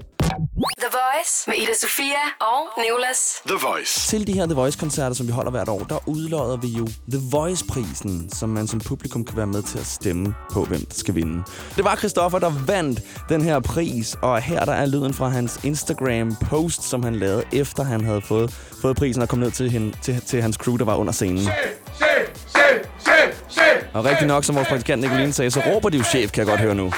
[0.56, 3.18] The Voice med Ida Sofia og Nicolas.
[3.46, 4.10] The Voice.
[4.10, 7.20] Til de her The Voice-koncerter, som vi holder hvert år, der udlodder vi jo The
[7.30, 11.14] Voice-prisen, som man som publikum kan være med til at stemme på, hvem der skal
[11.14, 11.42] vinde.
[11.76, 15.60] Det var Christoffer, der vandt den her pris, og her der er lyden fra hans
[15.64, 18.50] Instagram-post, som han lavede, efter han havde fået,
[18.82, 21.38] fået prisen og kom ned til, hende, til, til hans crew, der var under scenen.
[21.38, 21.50] Chef,
[21.96, 23.84] chef, chef, chef.
[23.94, 26.46] Og rigtig nok, som vores praktikant Nicoline sagde, så råber de jo chef, kan jeg
[26.46, 26.92] godt høre nu.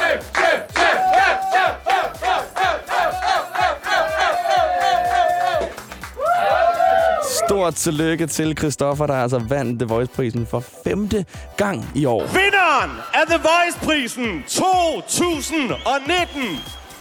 [7.48, 11.24] Stort tillykke til Christoffer, der altså vandt The Voice-prisen for femte
[11.56, 12.22] gang i år.
[12.22, 16.42] Vinderen af The Voice-prisen 2019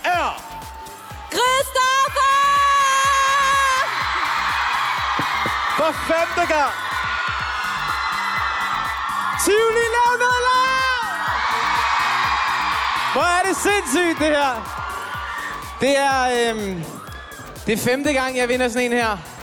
[0.06, 0.44] er...
[1.32, 2.38] Christoffer!
[5.78, 6.74] For femte gang!
[9.44, 10.64] Tivoli Lavnøller!
[13.14, 14.54] Hvor er det sindssygt, det her!
[15.82, 16.84] Det er, øhm,
[17.66, 19.37] det er femte gang, jeg vinder sådan en her.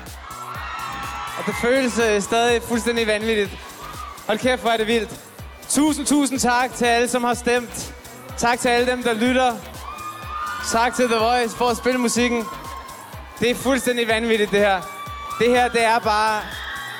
[1.38, 3.50] Og det føles øh, stadig fuldstændig vanvittigt.
[4.26, 5.20] Hold kæft, hvor er det vildt.
[5.68, 7.94] Tusind, tusind tak til alle, som har stemt.
[8.38, 9.56] Tak til alle dem, der lytter.
[10.72, 12.44] Tak til The Voice for at spille musikken.
[13.40, 14.80] Det er fuldstændig vanvittigt, det her.
[15.38, 16.42] Det her, det er bare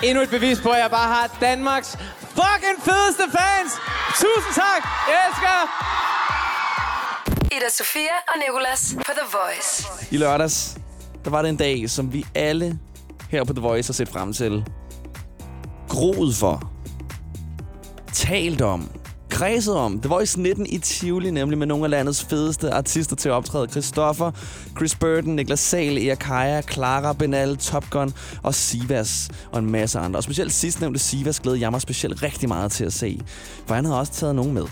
[0.02, 3.72] endnu et bevis på, at jeg bare har Danmarks fucking fedeste fans.
[4.14, 4.82] Tusind tak.
[5.08, 5.56] Jeg elsker.
[7.56, 9.86] Ida Sofia og Nicolas på The Voice.
[10.10, 10.76] I lørdags,
[11.24, 12.78] der var det en dag, som vi alle
[13.34, 14.64] her på The Voice at sætte frem til.
[15.88, 16.72] Groet for.
[18.12, 18.90] Talt om.
[19.30, 20.00] kredset om.
[20.00, 23.68] The Voice 19 i Tivoli, nemlig med nogle af landets fedeste artister til at optræde.
[23.68, 24.30] Christoffer,
[24.76, 29.98] Chris Burton, Niklas Sal, Ea Kaja, Clara Benal, Top Gun og Sivas og en masse
[29.98, 30.18] andre.
[30.18, 33.20] Og specielt sidstnævnte Sivas glæder jeg mig specielt rigtig meget til at se.
[33.66, 34.64] For han havde også taget nogen med.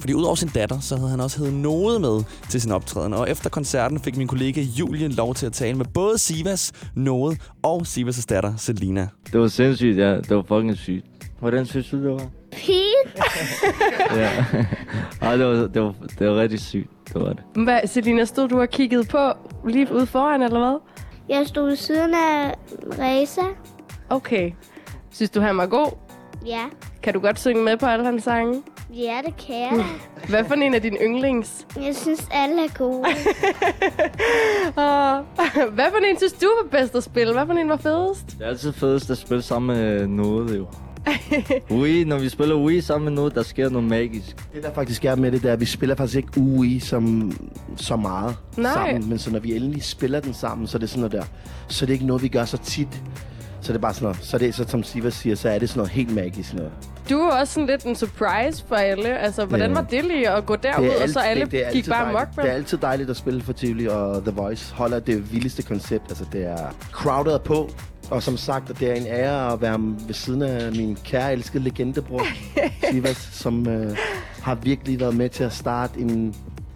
[0.00, 3.14] Fordi udover sin datter, så havde han også heddet Node med til sin optræden.
[3.14, 7.36] Og efter koncerten fik min kollega Julie lov til at tale med både Sivas, Node
[7.62, 9.08] og Sivas' datter, Selina.
[9.32, 10.16] Det var sindssygt, ja.
[10.16, 11.04] Det var fucking sygt.
[11.40, 12.26] Hvordan synes du, det var?
[12.54, 13.24] Fint.
[14.16, 14.44] Ja.
[15.22, 16.90] Ej, det var, det, var, det var rigtig sygt.
[17.08, 17.64] Det var det.
[17.64, 19.32] Hvad, Selina, stod du og kiggede på
[19.68, 20.78] lige ude foran, eller hvad?
[21.28, 22.54] Jeg stod ved siden af
[22.98, 23.40] Reza.
[24.08, 24.50] Okay.
[25.10, 25.92] Synes du, han var god?
[26.46, 26.64] Ja.
[27.02, 28.62] Kan du godt synge med på alle hans sange?
[28.94, 29.84] Ja, det kan jeg.
[30.28, 31.66] Hvad for en af dine yndlings?
[31.76, 33.04] Jeg synes, alle er gode.
[34.86, 35.24] Og
[35.72, 37.32] hvad for en synes du var bedst at spille?
[37.32, 38.26] Hvad for en var fedest?
[38.38, 40.66] Det er altid fedest at spille sammen med noget, jo.
[41.78, 44.36] Wii, når vi spiller Wii sammen med noget, der sker noget magisk.
[44.54, 47.32] Det der faktisk er med det, der, at vi spiller faktisk ikke UI som
[47.76, 48.72] så meget Nej.
[48.72, 51.24] sammen, men så når vi endelig spiller den sammen, så er det sådan noget der.
[51.68, 53.02] Så er det ikke noget, vi gør så tit.
[53.68, 55.58] Så er det bare sådan noget, så er det, så som Siva siger, så er
[55.58, 56.70] det sådan noget helt magisk noget.
[57.10, 59.18] Du var også sådan lidt en surprise for alle.
[59.18, 59.74] Altså, hvordan Ja.
[59.74, 62.36] var det lige at gå derud, og så alle det, det er gik bare dejligt.
[62.36, 62.44] mok?
[62.44, 66.04] Det er altid dejligt at spille for Tivoli, og The Voice holder det vildeste koncept.
[66.08, 67.70] Altså, det er crowded på,
[68.10, 71.64] og som sagt, det er en ære at være ved siden af min kære elskede
[71.64, 72.22] legendebror,
[72.90, 73.96] Sivas, som øh,
[74.42, 76.34] har virkelig været med til at starte en,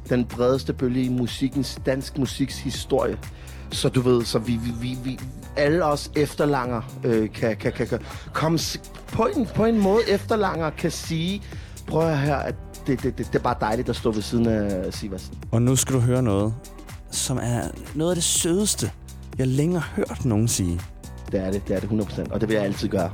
[0.09, 3.16] den bredeste bølge i musikkens, dansk musiks historie.
[3.73, 5.19] Så du ved, så vi, vi, vi, vi
[5.57, 7.99] alle os efterlanger øh, kan, kan, kan, kan
[8.33, 8.59] komme
[9.09, 11.43] på en, på en måde efterlanger kan sige,
[11.87, 12.55] prøv at høre, at
[12.87, 15.31] det, det, det, det er bare dejligt at stå ved siden af Sivas.
[15.51, 16.55] Og nu skal du høre noget,
[17.11, 17.63] som er
[17.95, 18.91] noget af det sødeste,
[19.39, 20.81] jeg længere har hørt nogen sige.
[21.33, 23.11] Det er det, det er det 100%, og det vil jeg altid gøre.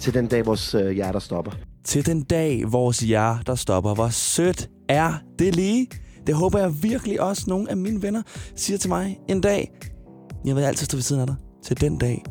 [0.00, 1.52] Til den dag, vores øh, hjerter stopper.
[1.84, 3.94] Til den dag, vores hjerter stopper.
[3.94, 5.86] Hvor sødt er det lige?
[6.26, 8.22] Det håber jeg virkelig også nogle af mine venner
[8.56, 9.70] siger til mig en dag.
[10.46, 11.36] Jeg vil altid stå ved siden af dig.
[11.64, 12.24] Til den dag,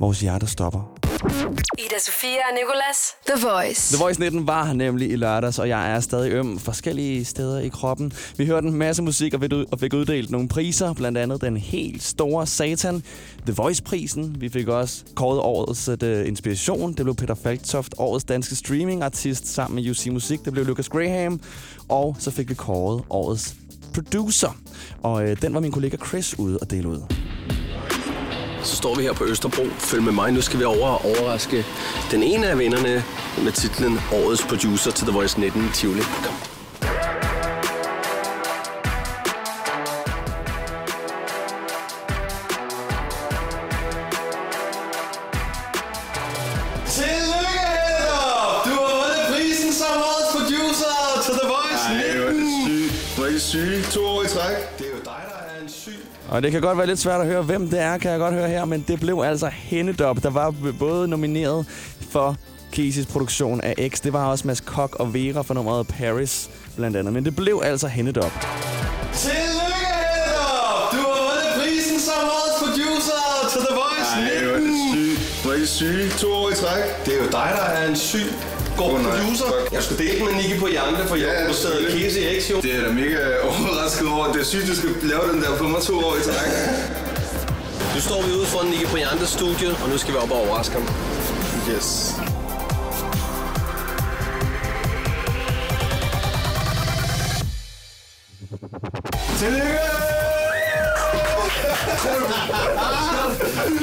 [0.00, 0.98] vores hjerter stopper.
[1.78, 2.98] Ida Sofia og Nicolas.
[3.26, 3.96] The Voice.
[3.96, 7.68] The Voice 19 var nemlig i lørdags, og jeg er stadig øm forskellige steder i
[7.68, 8.12] kroppen.
[8.36, 11.40] Vi hørte en masse musik og fik ud- og fik uddelt nogle priser, blandt andet
[11.40, 13.02] den helt store Satan,
[13.46, 14.36] The Voice-prisen.
[14.40, 16.92] Vi fik også kåret årets uh, inspiration.
[16.92, 20.44] Det blev Peter Falktoft, årets danske streaming-artist sammen med UC Musik.
[20.44, 21.40] Det blev Lucas Graham.
[21.88, 23.54] Og så fik vi kåret årets
[23.94, 24.56] producer.
[25.02, 27.00] Og øh, den var min kollega Chris ude og dele ud.
[28.62, 29.62] Så står vi her på Østerbro.
[29.78, 30.32] Følg med mig.
[30.32, 31.64] Nu skal vi over og overraske
[32.10, 33.04] den ene af vinderne
[33.44, 36.02] med titlen Årets Producer til The Voice 19 Tivoli.
[36.24, 36.51] Kom.
[56.32, 58.34] Og det kan godt være lidt svært at høre, hvem det er, kan jeg godt
[58.34, 61.66] høre her, men det blev altså Hennedop, der var både nomineret
[62.10, 62.36] for
[62.76, 64.00] Casey's produktion af X.
[64.00, 67.12] Det var også Mads Kok og Vera for nummeret Paris, blandt andet.
[67.12, 68.32] Men det blev altså Hennedop.
[69.14, 70.88] Tillykke, Heller!
[70.92, 73.20] Du har vundet prisen som årets producer
[73.52, 74.72] til The Voice Ej, hvor er 19.
[74.72, 75.42] det sygt.
[75.42, 76.10] Hvor er I syge.
[76.18, 77.04] To år i træk.
[77.04, 79.18] Det er jo dig, der er en syg Åh, nej.
[79.18, 79.46] producer.
[79.72, 82.02] Jeg skulle dele med Nicky på Jante, for jeg Ja, selvfølgelig.
[82.02, 82.60] Casey X, jo.
[82.60, 83.18] Det er da mega
[83.50, 84.32] overrasket over.
[84.32, 86.50] Det er sygt, du skal lave den der på mig to år i træk.
[87.94, 90.74] Nu står vi ude foran Nicky Briantes studie, og nu skal vi op og overraske
[90.74, 90.86] ham.
[91.74, 92.14] Yes.
[99.38, 99.78] Tillykke!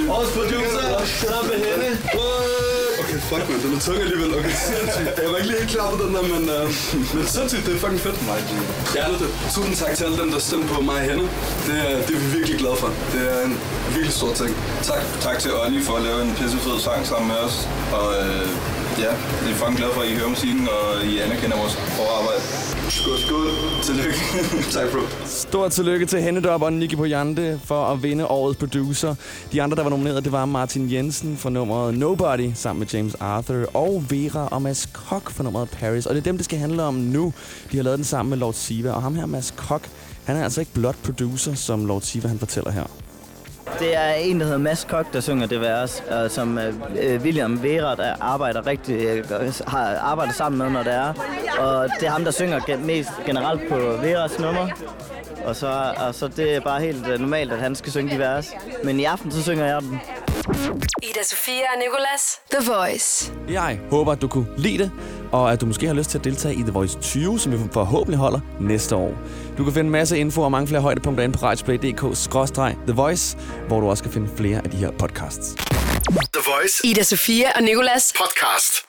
[0.09, 1.97] Årets producer, sammen med hende.
[3.29, 4.29] Fuck man, den er tung alligevel.
[4.39, 5.09] Okay, sindssygt.
[5.23, 6.65] Jeg var ikke lige helt klar på den der, men, uh,
[7.15, 8.17] men sindssygt, det er fucking fedt.
[8.29, 8.39] Mig,
[8.95, 9.29] Jeg er det.
[9.55, 11.25] Tusind tak til alle dem, der stemte på mig og hende.
[11.67, 12.89] Det, er- det er vi virkelig glade for.
[13.13, 13.55] Det er en
[13.95, 14.51] virkelig stor ting.
[14.89, 17.55] Tak, tak til Olli for at lave en pissefed sang sammen med os.
[17.97, 18.47] Og øh,
[19.03, 19.11] ja,
[19.43, 22.41] vi er fucking glade for, at I hører musikken, og I anerkender vores hårde arbejde.
[22.89, 23.51] Skud, skud.
[23.83, 24.19] Tillykke.
[24.75, 25.01] tak, bro.
[25.25, 29.15] Stort tillykke til Hennedop og Nicky Pojante for at vinde årets producer.
[29.51, 33.15] De andre, der var nomineret, det var Martin Jensen for nummeret Nobody, sammen med James
[33.19, 36.05] Arthur, og Vera og Mads Kok for nummeret Paris.
[36.05, 37.33] Og det er dem, det skal handle om nu.
[37.71, 39.89] De har lavet den sammen med Lord Siva, og ham her, Mads Kok,
[40.25, 43.08] han er altså ikke blot producer, som Lord Siva han fortæller her.
[43.79, 47.63] Det er en, der hedder Mads Kok, der synger det vers, øh, som øh, William
[47.63, 49.25] Vera, der arbejder rigtig, øh,
[49.67, 51.13] har arbejdet sammen med, når det er.
[51.59, 54.67] Og det er ham, der synger mest generelt på Veras nummer.
[55.45, 58.19] Og så, og så det er bare helt øh, normalt, at han skal synge de
[58.19, 58.47] vers.
[58.83, 59.99] Men i aften, så synger jeg dem.
[61.03, 62.39] Ida Sofia og Nicolas.
[62.51, 63.33] The Voice.
[63.49, 64.91] Jeg håber, at du kunne lide det,
[65.31, 67.57] og at du måske har lyst til at deltage i The Voice 20, som vi
[67.71, 69.13] forhåbentlig holder næste år.
[69.59, 73.89] Du kan finde masse info og mange flere højdepunkter inde på radioplay.dk-the voice, hvor du
[73.89, 75.55] også kan finde flere af de her podcasts.
[76.33, 76.87] The Voice.
[76.87, 78.13] Ida Sofia og Nicolas.
[78.17, 78.88] Podcast.